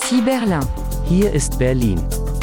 Ici 0.00 0.22
Berlin. 0.22 0.60
Hier 1.06 1.32
ist 1.32 1.58
Berlin, 1.58 2.00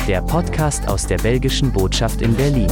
der 0.07 0.21
Podcast 0.21 0.87
aus 0.87 1.07
der 1.07 1.17
belgischen 1.17 1.71
Botschaft 1.71 2.21
in 2.21 2.35
Berlin. 2.35 2.67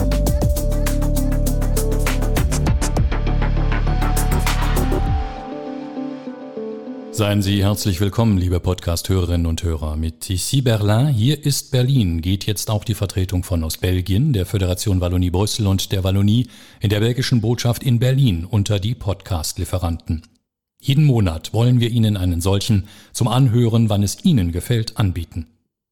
Seien 7.11 7.41
Sie 7.41 7.63
herzlich 7.63 8.01
willkommen, 8.01 8.37
liebe 8.37 8.59
Podcast-Hörerinnen 8.59 9.47
und 9.47 9.63
Hörer. 9.63 9.95
Mit 9.95 10.29
Ici 10.29 10.61
Berlin, 10.61 11.07
hier 11.07 11.43
ist 11.43 11.71
Berlin, 11.71 12.21
geht 12.21 12.45
jetzt 12.45 12.69
auch 12.69 12.83
die 12.83 12.95
Vertretung 12.95 13.43
von 13.43 13.63
Ostbelgien, 13.63 14.33
der 14.33 14.45
Föderation 14.45 14.99
Wallonie 14.99 15.31
Brüssel 15.31 15.65
und 15.65 15.91
der 15.91 16.03
Wallonie 16.03 16.47
in 16.81 16.89
der 16.89 16.99
belgischen 16.99 17.41
Botschaft 17.41 17.83
in 17.83 17.99
Berlin 17.99 18.45
unter 18.45 18.79
die 18.79 18.95
Podcast-Lieferanten. 18.95 20.23
Jeden 20.85 21.05
Monat 21.05 21.53
wollen 21.53 21.79
wir 21.79 21.91
Ihnen 21.91 22.17
einen 22.17 22.41
solchen 22.41 22.89
zum 23.13 23.29
Anhören, 23.29 23.87
wann 23.87 24.03
es 24.03 24.25
Ihnen 24.25 24.51
gefällt, 24.51 24.97
anbieten. 24.97 25.47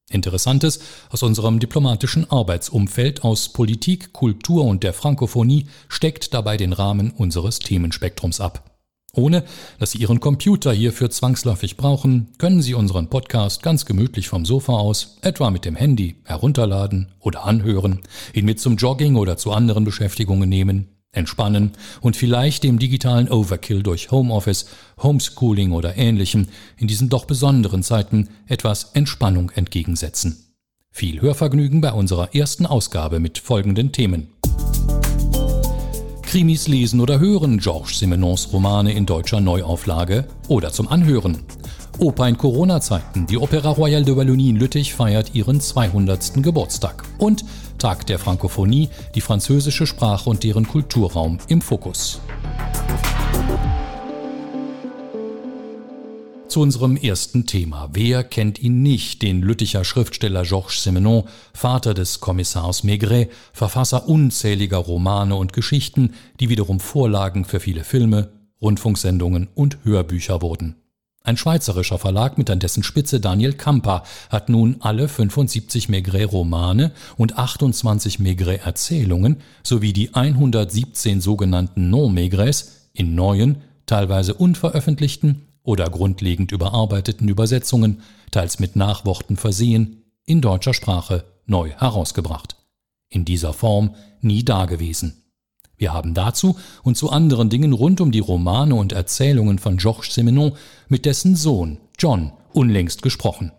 Interessantes 0.10 0.82
aus 1.10 1.24
unserem 1.24 1.62
diplomatischen 1.62 2.30
Arbeitsumfeld 2.30 3.24
aus 3.24 3.48
Politik, 3.54 4.12
Kultur 4.12 4.66
und 4.66 4.84
der 4.84 4.92
Frankophonie 4.92 5.68
steckt 5.88 6.34
dabei 6.34 6.58
den 6.58 6.74
Rahmen 6.74 7.12
unseres 7.12 7.60
Themenspektrums 7.60 8.42
ab. 8.42 8.70
Ohne 9.14 9.46
dass 9.80 9.92
Sie 9.92 10.00
Ihren 10.00 10.20
Computer 10.20 10.74
hierfür 10.74 11.10
zwangsläufig 11.10 11.78
brauchen, 11.78 12.28
können 12.38 12.62
Sie 12.62 12.74
unseren 12.74 13.08
Podcast 13.08 13.64
ganz 13.64 13.86
gemütlich 13.86 14.28
vom 14.28 14.44
Sofa 14.44 14.74
aus, 14.74 15.20
etwa 15.22 15.52
mit 15.52 15.64
dem 15.64 15.78
Handy, 15.78 16.18
herunterladen 16.26 17.14
oder 17.22 17.46
anhören, 17.46 18.02
ihn 18.34 18.44
mit 18.44 18.60
zum 18.60 18.76
Jogging 18.76 19.16
oder 19.16 19.38
zu 19.38 19.54
anderen 19.54 19.86
Beschäftigungen 19.86 20.50
nehmen, 20.50 20.90
entspannen 21.12 21.72
und 22.00 22.16
vielleicht 22.16 22.64
dem 22.64 22.80
digitalen 22.80 23.30
Overkill 23.30 23.84
durch 23.84 24.12
Homeoffice, 24.12 24.68
Homeschooling 25.02 25.72
oder 25.74 25.98
ähnlichem 25.98 26.48
in 26.78 26.88
diesen 26.88 27.10
doch 27.10 27.26
besonderen 27.26 27.84
Zeiten 27.84 28.30
etwas 28.48 28.92
Entspannung 28.94 29.52
entgegensetzen. 29.52 30.46
Viel 30.90 31.22
Hörvergnügen 31.22 31.82
bei 31.82 31.92
unserer 31.92 32.36
ersten 32.36 32.66
Ausgabe 32.66 33.20
mit 33.20 33.38
folgenden 33.38 33.92
Themen. 33.92 34.28
Krimis 36.24 36.70
lesen 36.70 37.02
oder 37.02 37.20
hören, 37.20 37.60
Georges 37.60 38.00
Simenons 38.00 38.54
Romane 38.54 38.94
in 38.94 39.06
deutscher 39.06 39.42
Neuauflage 39.42 40.28
oder 40.48 40.72
zum 40.72 40.88
Anhören. 40.88 41.40
Oper 42.00 42.28
in 42.28 42.38
Corona-Zeiten. 42.38 43.28
Die 43.28 43.38
Opera 43.38 43.70
Royale 43.70 44.06
de 44.06 44.16
Wallonie 44.16 44.50
in 44.50 44.56
Lüttich 44.56 44.94
feiert 44.94 45.36
ihren 45.36 45.60
200. 45.60 46.42
Geburtstag. 46.42 47.04
Und 47.18 47.44
Tag 47.82 48.06
der 48.06 48.20
Frankophonie, 48.20 48.90
die 49.16 49.22
französische 49.22 49.88
Sprache 49.88 50.30
und 50.30 50.44
deren 50.44 50.68
Kulturraum 50.68 51.40
im 51.48 51.62
Fokus. 51.62 52.22
Zu 56.48 56.60
unserem 56.62 56.96
ersten 56.96 57.48
Thema. 57.48 57.90
Wer 57.94 58.24
kennt 58.24 58.62
ihn 58.62 58.84
nicht, 58.84 59.24
den 59.24 59.42
Lütticher 59.42 59.84
Schriftsteller 59.84 60.44
Georges 60.44 60.84
Simenon, 60.84 61.24
Vater 61.54 61.96
des 61.96 62.20
Kommissars 62.20 62.84
Maigret, 62.84 63.32
Verfasser 63.52 64.08
unzähliger 64.08 64.78
Romane 64.78 65.36
und 65.36 65.52
Geschichten, 65.52 66.14
die 66.40 66.50
wiederum 66.50 66.80
Vorlagen 66.80 67.46
für 67.46 67.60
viele 67.60 67.84
Filme, 67.84 68.32
Rundfunksendungen 68.62 69.48
und 69.56 69.80
Hörbücher 69.86 70.44
wurden. 70.44 70.81
Ein 71.24 71.38
schweizerischer 71.38 72.00
Verlag 72.00 72.40
mit 72.40 72.50
an 72.50 72.60
dessen 72.60 72.82
Spitze 72.82 73.20
Daniel 73.20 73.54
Kamper 73.54 74.04
hat 74.30 74.50
nun 74.50 74.78
alle 74.80 75.08
75 75.08 75.88
Maigret-Romane 75.88 76.92
und 77.16 77.38
28 77.38 78.20
Maigret-Erzählungen 78.20 79.38
sowie 79.62 79.94
die 79.94 80.16
117 80.16 81.22
sogenannten 81.22 81.92
Non-Maigrets 81.92 82.90
in 82.94 83.14
neuen, 83.14 83.58
teilweise 83.86 84.34
unveröffentlichten 84.34 85.48
oder 85.62 85.92
grundlegend 85.92 86.52
überarbeiteten 86.52 87.28
Übersetzungen, 87.28 88.02
teils 88.32 88.60
mit 88.60 88.76
Nachworten 88.76 89.38
versehen, 89.38 90.04
in 90.26 90.42
deutscher 90.42 90.74
Sprache 90.74 91.24
neu 91.46 91.70
herausgebracht. 91.70 92.56
In 93.10 93.26
dieser 93.26 93.54
Form 93.54 93.96
nie 94.22 94.44
dagewesen. 94.44 95.21
Wir 95.82 95.96
haben 95.96 96.14
dazu 96.14 96.58
und 96.84 96.96
zu 96.96 97.10
anderen 97.10 97.50
Dingen 97.50 97.74
rund 97.74 98.02
um 98.02 98.12
die 98.12 98.20
Romane 98.20 98.76
und 98.76 98.94
Erzählungen 98.94 99.58
von 99.58 99.78
Georges 99.78 100.14
Simenon 100.14 100.52
mit 100.90 101.08
dessen 101.08 101.36
Sohn 101.36 101.80
John 101.98 102.34
unlängst 102.54 103.02
gesprochen. 103.02 103.52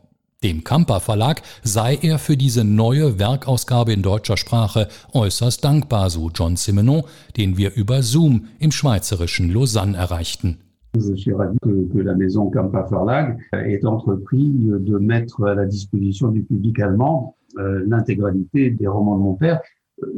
Dem 0.45 0.63
Kamper 0.63 1.01
Verlag 1.01 1.43
sei 1.65 1.99
er 2.01 2.21
für 2.21 2.37
diese 2.37 2.63
neue 2.63 3.19
Werkausgabe 3.19 3.93
in 3.93 4.03
deutscher 4.03 4.37
Sprache 4.37 4.87
äußerst 5.13 5.65
dankbar, 5.65 6.11
so 6.11 6.31
John 6.33 6.55
Simenon, 6.55 7.03
den 7.37 7.57
wir 7.57 7.75
über 7.75 8.03
Zoom 8.03 8.47
im 8.61 8.71
schweizerischen 8.71 9.51
Lausanne 9.53 9.97
erreichten. 9.97 10.59
Je 10.95 11.17
suis 11.17 11.33
ravi 11.33 11.59
que, 11.61 11.89
que 11.93 12.03
la 12.05 12.15
maison 12.15 12.51
Kampa 12.51 12.87
Verlag 12.87 13.41
ait 13.51 13.85
entrepris 13.85 14.53
de 14.55 14.99
mettre 14.99 15.43
à 15.43 15.55
la 15.57 15.67
disposition 15.67 16.29
du 16.29 16.45
public 16.45 16.79
allemand 16.79 17.35
euh, 17.59 17.83
l'intégralité 17.89 18.71
des 18.71 18.87
romans 18.87 19.17
de 19.17 19.23
mon 19.23 19.35
père, 19.35 19.61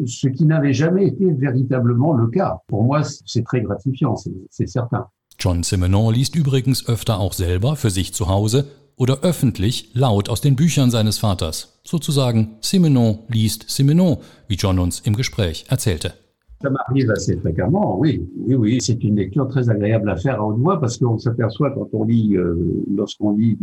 ce 0.07 0.29
qui 0.29 0.47
n'avait 0.47 0.73
jamais 0.73 1.07
été 1.07 1.31
véritablement 1.33 2.13
le 2.13 2.29
cas. 2.29 2.59
Pour 2.69 2.85
moi, 2.85 3.03
c'est 3.03 3.45
très 3.45 3.63
gratifiant, 3.63 4.17
c'est 4.51 4.69
certain. 4.69 5.07
John 5.39 5.65
Simenon 5.65 6.11
liest 6.11 6.37
übrigens 6.37 6.89
öfter 6.89 7.19
auch 7.19 7.33
selber 7.33 7.77
für 7.77 7.91
sich 7.91 8.15
zu 8.15 8.29
Hause 8.29 8.67
oder 8.97 9.19
öffentlich 9.23 9.91
laut 9.95 10.29
aus 10.29 10.41
den 10.41 10.57
Büchern 10.57 10.91
seines 10.91 11.19
Vaters. 11.19 11.81
Sozusagen 11.83 12.57
Simenon 12.61 13.19
liest 13.29 13.69
Simenon, 13.69 14.19
wie 14.49 14.55
John 14.55 14.79
uns 14.79 15.01
im 15.01 15.15
Gespräch 15.17 15.65
erzählte. 15.69 16.15
Ça 16.63 16.71
m'arrive 16.71 17.11
assez 17.11 17.37
fréquemment, 17.37 17.99
oui. 17.99 18.27
Oui, 18.39 18.55
oui, 18.55 18.81
c'est 18.81 19.03
une 19.05 19.17
lecture 19.17 19.49
très 19.49 19.69
agréable 19.69 20.09
à 20.09 20.17
faire 20.17 20.41
à 20.41 20.47
haute 20.47 20.59
voix 20.59 20.81
parce 20.81 20.97
qu'on 20.97 21.19
s'aperçoit 21.19 21.73
quand 21.73 21.89
on 21.93 22.05
lit, 22.05 22.37
euh, 22.37 22.55
lorsqu'on 22.97 23.37
lit 23.37 23.59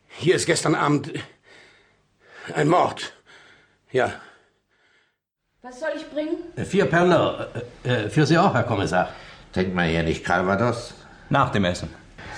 Hier 0.09 0.37
ist 0.37 0.47
gestern 0.47 0.75
Abend 0.75 1.13
ein 2.55 2.69
Mord. 2.69 3.13
Ja. 3.91 4.13
Was 5.63 5.81
soll 5.81 5.91
ich 5.97 6.09
bringen? 6.11 6.37
Vier 6.67 6.85
Pernod. 6.87 7.49
Äh, 7.85 8.09
für 8.09 8.27
Sie 8.27 8.37
auch, 8.37 8.55
Herr 8.55 8.65
Kommissar. 8.65 9.09
Trinkt 9.53 9.75
man 9.75 9.89
hier 9.89 10.03
nicht 10.03 10.25
Calvados? 10.25 10.95
Nach 11.31 11.51
dem 11.51 11.65
Essen. 11.65 11.89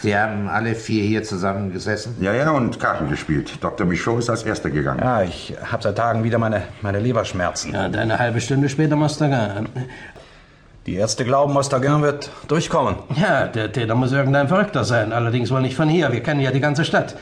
Sie 0.03 0.17
haben 0.17 0.49
alle 0.49 0.75
vier 0.75 1.03
hier 1.03 1.23
zusammengesessen? 1.23 2.17
Ja, 2.21 2.35
ja, 2.35 2.51
und 2.51 2.79
Karten 2.79 3.09
gespielt. 3.09 3.53
Dr. 3.61 3.87
Michaud 3.87 4.19
ist 4.19 4.31
als 4.31 4.43
Erster 4.43 4.71
gegangen. 4.71 5.01
Ja, 5.01 5.23
ich 5.23 5.55
habe 5.65 5.83
seit 5.83 5.97
Tagen 5.97 6.23
wieder 6.23 6.39
meine, 6.39 6.63
meine 6.83 7.01
Leberschmerzen. 7.01 7.73
Ja, 7.73 7.87
und 7.87 7.97
eine 7.97 8.19
halbe 8.19 8.41
Stunde 8.41 8.69
später 8.69 8.95
Mostagan. 8.95 9.69
Die 10.87 10.95
Ärzte 10.95 11.25
glauben, 11.25 11.53
Mostagan 11.53 12.01
wird 12.03 12.31
durchkommen. 12.47 12.95
Ja, 13.21 13.49
der 13.49 13.73
Täter 13.73 13.97
muss 13.97 14.13
irgendein 14.13 14.47
Verrückter 14.47 14.85
sein. 14.85 15.13
Allerdings 15.13 15.51
wohl 15.51 15.61
nicht 15.61 15.75
von 15.75 15.89
hier. 15.89 16.13
Wir 16.13 16.23
kennen 16.23 16.39
ja 16.39 16.53
die 16.53 16.61
ganze 16.61 16.85
Stadt. 16.85 17.17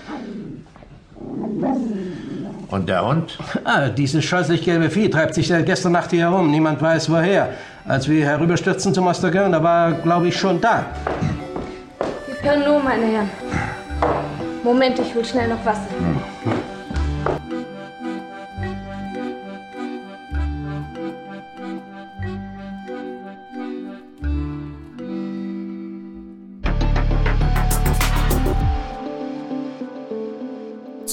Und 2.68 2.88
der 2.90 3.06
Hund? 3.06 3.38
Ah, 3.64 3.88
dieses 3.88 4.22
scheußlich 4.22 4.62
gelbe 4.64 4.90
Vieh 4.90 5.08
treibt 5.08 5.34
sich 5.34 5.48
seit 5.48 5.64
gestern 5.64 5.92
Nacht 5.92 6.10
hier 6.10 6.28
herum. 6.28 6.50
Niemand 6.50 6.82
weiß 6.82 7.10
woher. 7.10 7.54
Als 7.86 8.06
wir 8.06 8.26
herüberstürzten 8.26 8.92
zum 8.92 9.04
Mostagan, 9.04 9.52
da 9.52 9.62
war 9.62 9.88
er, 9.88 9.92
glaube 9.94 10.28
ich, 10.28 10.36
schon 10.36 10.60
da. 10.60 10.84
Pernod, 12.42 12.84
meine 12.84 13.06
Herren. 13.06 13.30
Moment, 14.62 14.98
ich 14.98 15.14
hol 15.14 15.24
schnell 15.24 15.48
noch 15.48 15.64
Wasser. 15.64 15.88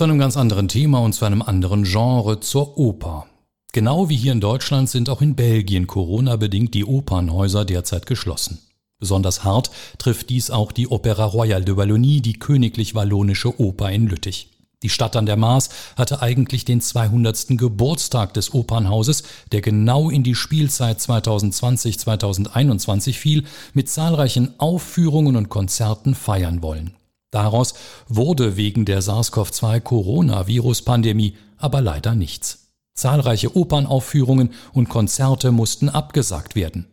Zu 0.02 0.06
einem 0.06 0.18
ganz 0.18 0.36
anderen 0.36 0.68
Thema 0.68 0.98
und 0.98 1.14
zu 1.14 1.26
einem 1.26 1.44
anderen 1.44 1.84
Genre, 1.84 2.40
zur 2.40 2.80
Oper. 2.80 3.28
Genau 3.72 4.10
wie 4.10 4.16
hier 4.16 4.32
in 4.32 4.42
Deutschland 4.42 4.90
sind 4.90 5.12
auch 5.12 5.22
in 5.22 5.36
Belgien 5.36 5.86
Corona-bedingt 5.86 6.74
die 6.74 6.86
Opernhäuser 6.86 7.66
derzeit 7.66 8.08
geschlossen. 8.08 8.58
Besonders 8.98 9.44
hart 9.44 9.70
trifft 10.00 10.32
dies 10.32 10.50
auch 10.50 10.72
die 10.72 10.90
Opera 10.90 11.26
Royale 11.26 11.66
de 11.66 11.78
Wallonie, 11.78 12.20
die 12.20 12.34
königlich 12.34 12.96
wallonische 12.96 13.62
Oper 13.62 13.92
in 13.92 14.08
Lüttich. 14.08 14.50
Die 14.82 14.90
Stadt 14.90 15.16
an 15.16 15.28
der 15.28 15.38
Maas 15.38 15.70
hatte 15.96 16.24
eigentlich 16.24 16.66
den 16.66 16.82
200. 16.82 17.50
Geburtstag 17.50 18.34
des 18.34 18.56
Opernhauses, 18.56 19.22
der 19.52 19.62
genau 19.62 20.10
in 20.10 20.24
die 20.24 20.34
Spielzeit 20.34 20.98
2020-2021 20.98 23.14
fiel, 23.14 23.44
mit 23.76 23.88
zahlreichen 23.88 24.60
Aufführungen 24.60 25.36
und 25.36 25.50
Konzerten 25.50 26.16
feiern 26.16 26.64
wollen. 26.64 26.96
Daraus 27.32 27.74
wurde 28.08 28.56
wegen 28.58 28.86
der 28.86 29.02
SARS-CoV-2-Coronavirus-Pandemie 29.02 31.34
aber 31.58 31.82
leider 31.82 32.14
nichts. 32.14 32.68
Zahlreiche 32.94 33.56
Opernaufführungen 33.56 34.52
und 34.74 34.90
Konzerte 34.90 35.52
mussten 35.52 35.90
abgesagt 35.90 36.56
werden. 36.56 36.88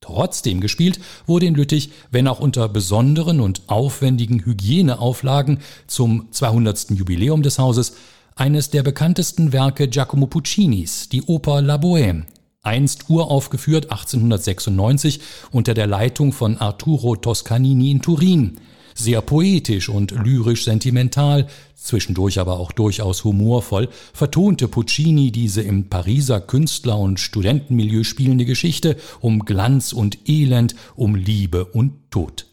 Trotzdem 0.00 0.60
gespielt 0.60 0.98
wurde 1.26 1.46
in 1.46 1.54
Lüttich, 1.54 1.90
wenn 2.10 2.26
auch 2.26 2.40
unter 2.40 2.68
besonderen 2.68 3.40
und 3.40 3.62
aufwendigen 3.68 4.44
Hygieneauflagen 4.44 5.60
zum 5.86 6.32
200. 6.32 6.90
Jubiläum 6.90 7.42
des 7.42 7.58
Hauses, 7.58 7.92
eines 8.34 8.70
der 8.70 8.82
bekanntesten 8.82 9.52
Werke 9.52 9.88
Giacomo 9.88 10.26
Puccinis, 10.26 11.10
die 11.10 11.22
Oper 11.22 11.60
La 11.60 11.76
Bohème, 11.76 12.24
einst 12.62 13.10
uraufgeführt 13.10 13.92
1896 13.92 15.20
unter 15.52 15.74
der 15.74 15.86
Leitung 15.86 16.32
von 16.32 16.58
Arturo 16.58 17.14
Toscanini 17.14 17.90
in 17.90 18.02
Turin, 18.02 18.58
sehr 18.94 19.20
poetisch 19.20 19.88
und 19.88 20.10
lyrisch 20.10 20.64
sentimental, 20.64 21.46
zwischendurch 21.74 22.38
aber 22.38 22.58
auch 22.58 22.72
durchaus 22.72 23.24
humorvoll, 23.24 23.88
vertonte 24.12 24.68
Puccini 24.68 25.32
diese 25.32 25.62
im 25.62 25.88
Pariser 25.88 26.40
Künstler- 26.40 26.98
und 26.98 27.20
Studentenmilieu 27.20 28.04
spielende 28.04 28.44
Geschichte 28.44 28.96
um 29.20 29.44
Glanz 29.44 29.92
und 29.92 30.28
Elend, 30.28 30.74
um 30.96 31.14
Liebe 31.14 31.64
und 31.64 32.10
Tod. 32.10 32.46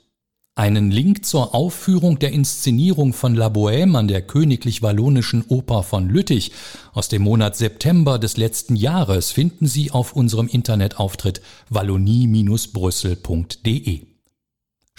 Einen 0.60 0.92
Link 0.92 1.24
zur 1.24 1.56
Aufführung 1.56 2.20
der 2.20 2.34
Inszenierung 2.34 3.14
von 3.14 3.34
La 3.34 3.48
Bohème 3.48 3.96
an 3.96 4.10
der 4.10 4.22
Königlich 4.22 4.82
Wallonischen 4.82 5.46
Oper 5.48 5.84
von 5.84 6.10
Lüttich 6.10 6.52
aus 6.92 7.08
dem 7.08 7.22
Monat 7.22 7.56
September 7.56 8.20
des 8.20 8.36
letzten 8.36 8.76
Jahres 8.76 9.32
finden 9.32 9.68
Sie 9.68 9.92
auf 9.92 10.12
unserem 10.12 10.50
Internetauftritt 10.50 11.42
wallonie-brüssel.de. 11.70 14.09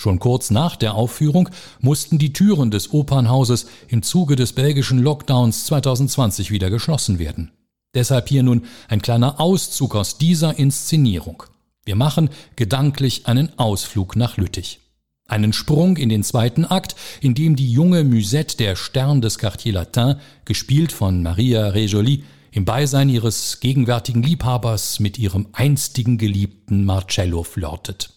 Schon 0.01 0.19
kurz 0.19 0.51
nach 0.51 0.77
der 0.77 0.95
Aufführung 0.95 1.51
mussten 1.79 2.17
die 2.17 2.33
Türen 2.33 2.71
des 2.71 2.95
Opernhauses 2.95 3.67
im 3.87 4.03
Zuge 4.03 4.35
des 4.35 4.55
belgischen 4.55 4.99
Lockdowns 4.99 5.67
2020 5.67 6.51
wieder 6.51 6.71
geschlossen 6.71 7.19
werden. 7.19 7.51
Deshalb 7.93 8.31
hier 8.31 8.43
nun 8.43 8.63
ein 8.89 9.03
kleiner 9.03 9.39
Auszug 9.39 9.95
aus 9.95 10.17
dieser 10.17 10.59
Inszenierung. 10.59 11.43
Wir 11.85 11.97
machen 11.97 12.31
gedanklich 12.57 13.27
einen 13.27 13.59
Ausflug 13.59 14.17
nach 14.17 14.39
Lüttich. 14.39 14.81
Einen 15.29 15.53
Sprung 15.53 15.99
in 15.99 16.09
den 16.09 16.25
zweiten 16.25 16.65
Akt, 16.65 16.97
in 17.21 17.35
dem 17.35 17.55
die 17.55 17.71
junge 17.71 18.03
Musette 18.03 18.57
der 18.57 18.77
Stern 18.77 19.21
des 19.21 19.39
Quartier 19.39 19.75
Latin, 19.75 20.15
gespielt 20.47 20.93
von 20.93 21.23
Maria 21.23 21.69
Regoli, 21.69 22.25
im 22.53 22.65
Beisein 22.65 23.11
ihres 23.11 23.61
gegenwärtigen 23.61 24.23
Liebhabers 24.23 24.99
mit 24.99 25.19
ihrem 25.19 25.49
einstigen 25.53 26.17
Geliebten 26.17 26.87
Marcello 26.87 27.43
flirtet. 27.43 28.15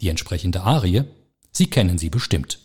Die 0.00 0.08
entsprechende 0.08 0.62
Arie 0.62 1.04
Sie 1.58 1.66
kennen 1.66 1.98
sie 1.98 2.08
bestimmt. 2.08 2.60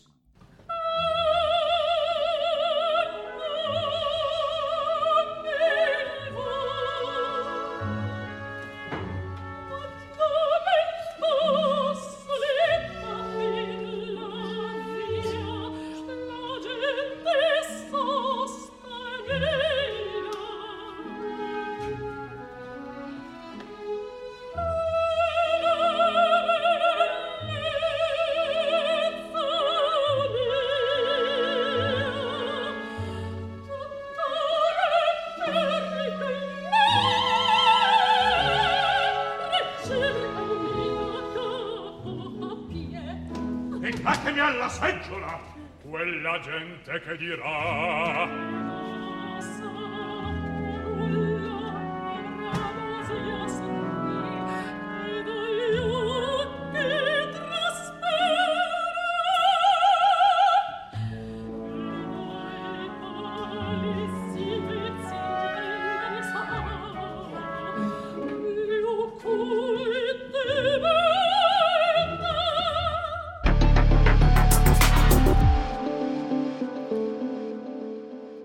alla 44.40 44.70
seggiola 44.70 45.40
quella 45.84 46.40
gente 46.40 47.00
che 47.02 47.18
dirà 47.18 48.63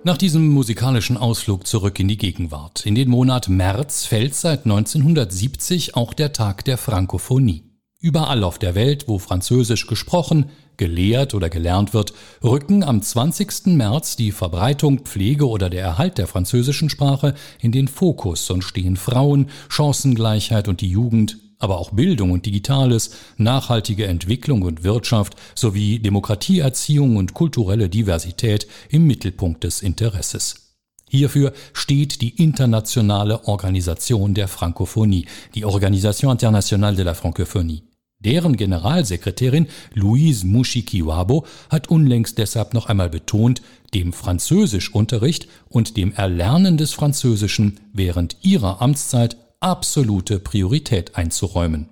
Nach 0.09 0.17
diesem 0.17 0.49
musikalischen 0.49 1.19
Ausflug 1.19 1.67
zurück 1.67 2.01
in 2.01 2.09
die 2.09 2.17
Gegenwart. 2.17 2.87
In 2.87 2.95
den 2.95 3.11
Monat 3.11 3.51
März 3.51 4.07
fällt 4.07 4.35
seit 4.35 4.65
1970 4.65 5.97
auch 5.97 6.15
der 6.15 6.33
Tag 6.33 6.65
der 6.65 6.79
Frankophonie. 6.79 7.65
Überall 8.01 8.43
auf 8.43 8.59
der 8.59 8.75
Welt, 8.75 9.07
wo 9.07 9.19
Französisch 9.19 9.87
gesprochen, 9.87 10.47
gelehrt 10.79 11.35
oder 11.35 11.51
gelernt 11.51 11.93
wird, 11.93 12.15
rücken 12.43 12.83
am 12.85 13.03
20. 13.03 13.77
März 13.77 14.17
die 14.17 14.33
Verbreitung, 14.33 15.01
Pflege 15.01 15.47
oder 15.47 15.69
der 15.69 15.83
Erhalt 15.83 16.17
der 16.17 16.27
französischen 16.27 16.89
Sprache 16.89 17.35
in 17.61 17.71
den 17.71 17.87
Fokus 17.87 18.49
und 18.49 18.63
stehen 18.63 18.97
Frauen, 18.97 19.51
Chancengleichheit 19.69 20.69
und 20.69 20.81
die 20.81 20.89
Jugend 20.89 21.37
aber 21.59 21.79
auch 21.79 21.91
Bildung 21.91 22.31
und 22.31 22.47
Digitales, 22.47 23.11
nachhaltige 23.37 24.07
Entwicklung 24.07 24.63
und 24.63 24.85
Wirtschaft 24.85 25.35
sowie 25.55 25.99
Demokratieerziehung 25.99 27.17
und 27.17 27.35
kulturelle 27.35 27.89
Diversität 27.89 28.67
im 28.91 29.07
Mittelpunkt 29.07 29.65
des 29.65 29.83
Interesses. 29.83 30.77
Hierfür 31.11 31.53
steht 31.73 32.21
die 32.21 32.43
Internationale 32.43 33.47
Organisation 33.47 34.35
der 34.35 34.47
Frankophonie, 34.47 35.27
die 35.55 35.65
Organisation 35.65 36.33
Internationale 36.33 36.97
de 36.97 37.05
la 37.05 37.15
Francophonie. 37.15 37.83
Deren 38.21 38.57
Generalsekretärin 38.57 39.69
Louise 39.95 40.45
Mushikiwabo 40.45 41.47
hat 41.71 41.89
unlängst 41.89 42.37
deshalb 42.39 42.75
noch 42.75 42.87
einmal 42.87 43.09
betont, 43.09 43.63
dem 43.95 44.13
Französischunterricht 44.13 45.49
und 45.69 45.97
dem 45.97 46.13
Erlernen 46.13 46.77
des 46.77 46.93
Französischen 46.93 47.79
während 47.93 48.37
ihrer 48.43 48.83
Amtszeit 48.83 49.37
absolute 49.61 50.39
Priorität 50.39 51.11
einzuräumen. 51.17 51.87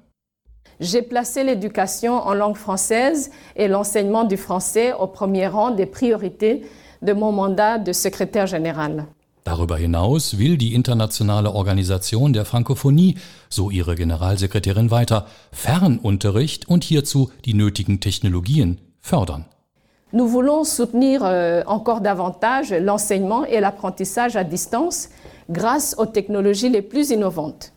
j'ai 0.79 1.03
placé 1.03 1.43
l'éducation 1.43 2.15
en 2.15 2.35
langue 2.35 2.57
française 2.57 3.31
et 3.57 3.67
l'enseignement 3.67 4.25
du 4.25 4.37
français 4.37 4.93
au 4.93 5.07
premier 5.07 5.49
rang 5.49 5.71
des 5.71 5.87
priorités 5.87 6.63
de 7.03 7.13
mon 7.13 7.33
mandat 7.33 7.79
de 7.79 7.93
secrétaire 7.93 8.47
général. 8.47 9.07
Darüber 9.45 9.79
hinaus 9.79 10.37
will 10.39 10.59
die 10.59 10.75
internationale 10.75 11.49
Organisation 11.49 12.29
der 12.29 12.45
Frankophonie, 12.45 13.17
so 13.49 13.71
ihre 13.71 13.95
Generalsekretärin 13.95 14.91
weiter, 14.91 15.27
Fernunterricht 15.53 16.69
und 16.69 16.85
hierzu 16.85 17.31
die 17.45 17.55
nötigen 17.55 18.01
Technologien 18.01 18.79
fördern. 19.01 19.45
Nous 20.13 20.29
voulons 20.29 20.65
soutenir 20.65 21.23
euh, 21.25 21.63
encore 21.67 22.01
davantage 22.01 22.73
l'enseignement 22.73 23.45
et 23.45 23.61
l'apprentissage 23.61 24.37
à 24.37 24.45
distance 24.45 25.09
grâce 25.49 25.95
aux 25.99 26.07
technologies 26.07 26.69
les 26.69 26.83
plus 26.83 27.11
innovantes. 27.11 27.73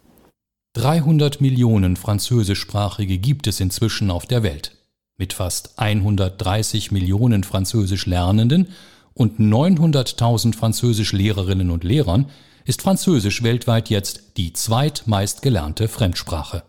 300 0.73 1.41
Millionen 1.41 1.95
Französischsprachige 1.95 3.17
gibt 3.17 3.47
es 3.47 3.59
inzwischen 3.59 4.11
auf 4.11 4.25
der 4.27 4.43
Welt. 4.43 4.75
Mit 5.17 5.33
fast 5.33 5.77
130 5.77 6.91
Millionen 6.91 7.43
Französisch 7.43 8.05
Lernenden 8.05 8.67
und 9.13 9.39
900.000 9.39 10.55
Französisch-Lehrerinnen 10.55 11.71
und 11.71 11.83
Lehrern 11.83 12.27
ist 12.65 12.81
Französisch 12.81 13.43
weltweit 13.43 13.89
jetzt 13.89 14.37
die 14.37 14.53
zweitmeist 14.53 15.41
gelernte 15.41 15.87
Fremdsprache. 15.87 16.63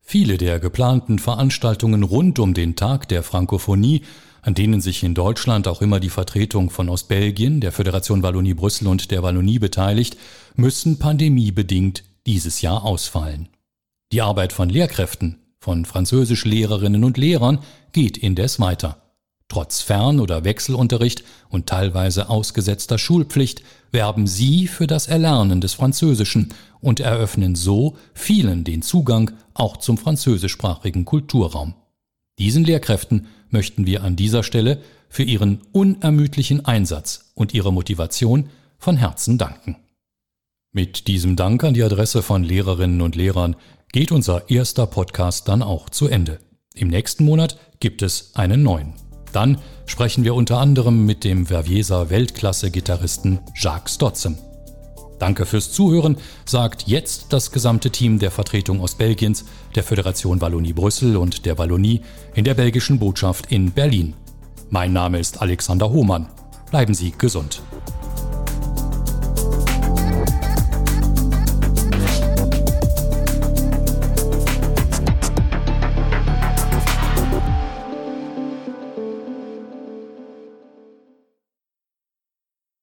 Viele 0.00 0.38
der 0.38 0.60
geplanten 0.60 1.18
Veranstaltungen 1.18 2.04
rund 2.04 2.38
um 2.38 2.54
den 2.54 2.76
Tag 2.76 3.08
der 3.08 3.24
Frankophonie, 3.24 4.02
an 4.46 4.54
denen 4.54 4.80
sich 4.80 5.02
in 5.02 5.14
Deutschland 5.14 5.66
auch 5.66 5.82
immer 5.82 5.98
die 5.98 6.08
Vertretung 6.08 6.70
von 6.70 6.88
Ostbelgien, 6.88 7.60
der 7.60 7.72
Föderation 7.72 8.22
Wallonie 8.22 8.54
Brüssel 8.54 8.86
und 8.86 9.10
der 9.10 9.24
Wallonie 9.24 9.58
beteiligt, 9.58 10.16
müssen 10.54 11.00
pandemiebedingt 11.00 12.04
dieses 12.26 12.62
Jahr 12.62 12.84
ausfallen. 12.84 13.48
Die 14.12 14.22
Arbeit 14.22 14.52
von 14.52 14.68
Lehrkräften, 14.68 15.40
von 15.58 15.84
Französischlehrerinnen 15.84 17.02
und 17.02 17.18
Lehrern 17.18 17.58
geht 17.90 18.16
indes 18.16 18.60
weiter. 18.60 19.02
Trotz 19.48 19.82
Fern- 19.82 20.20
oder 20.20 20.44
Wechselunterricht 20.44 21.24
und 21.48 21.66
teilweise 21.66 22.30
ausgesetzter 22.30 22.98
Schulpflicht 22.98 23.62
werben 23.90 24.28
sie 24.28 24.68
für 24.68 24.86
das 24.86 25.08
Erlernen 25.08 25.60
des 25.60 25.74
Französischen 25.74 26.54
und 26.80 27.00
eröffnen 27.00 27.56
so 27.56 27.96
vielen 28.14 28.62
den 28.62 28.82
Zugang 28.82 29.32
auch 29.54 29.76
zum 29.76 29.98
französischsprachigen 29.98 31.04
Kulturraum. 31.04 31.74
Diesen 32.38 32.64
Lehrkräften 32.64 33.28
möchten 33.50 33.86
wir 33.86 34.02
an 34.02 34.16
dieser 34.16 34.42
Stelle 34.42 34.82
für 35.08 35.22
ihren 35.22 35.62
unermüdlichen 35.72 36.64
Einsatz 36.64 37.32
und 37.34 37.54
ihre 37.54 37.72
Motivation 37.72 38.50
von 38.78 38.96
Herzen 38.96 39.38
danken. 39.38 39.76
Mit 40.72 41.06
diesem 41.06 41.36
Dank 41.36 41.64
an 41.64 41.72
die 41.72 41.82
Adresse 41.82 42.22
von 42.22 42.44
Lehrerinnen 42.44 43.00
und 43.00 43.16
Lehrern 43.16 43.56
geht 43.92 44.12
unser 44.12 44.50
erster 44.50 44.86
Podcast 44.86 45.48
dann 45.48 45.62
auch 45.62 45.88
zu 45.88 46.08
Ende. 46.08 46.38
Im 46.74 46.88
nächsten 46.88 47.24
Monat 47.24 47.58
gibt 47.80 48.02
es 48.02 48.32
einen 48.34 48.62
neuen. 48.62 48.92
Dann 49.32 49.58
sprechen 49.86 50.24
wir 50.24 50.34
unter 50.34 50.58
anderem 50.58 51.06
mit 51.06 51.24
dem 51.24 51.46
Vervieser 51.46 52.10
Weltklasse-Gitarristen 52.10 53.38
Jacques 53.54 53.94
Stotzem. 53.94 54.36
Danke 55.18 55.46
fürs 55.46 55.72
Zuhören, 55.72 56.16
sagt 56.44 56.86
jetzt 56.86 57.32
das 57.32 57.50
gesamte 57.50 57.90
Team 57.90 58.18
der 58.18 58.30
Vertretung 58.30 58.80
aus 58.80 58.94
Belgiens, 58.94 59.44
der 59.74 59.82
Föderation 59.82 60.40
Wallonie 60.40 60.72
Brüssel 60.72 61.16
und 61.16 61.46
der 61.46 61.58
Wallonie 61.58 62.02
in 62.34 62.44
der 62.44 62.54
belgischen 62.54 62.98
Botschaft 62.98 63.50
in 63.50 63.72
Berlin. 63.72 64.14
Mein 64.70 64.92
Name 64.92 65.18
ist 65.18 65.40
Alexander 65.40 65.90
Hohmann. 65.90 66.28
Bleiben 66.70 66.94
Sie 66.94 67.12
gesund. 67.16 67.62